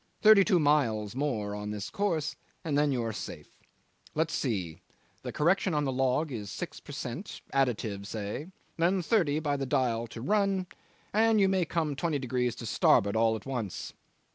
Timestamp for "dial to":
9.67-10.19